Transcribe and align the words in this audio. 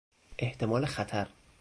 احتمال 0.39 0.85
خطر 0.85 1.27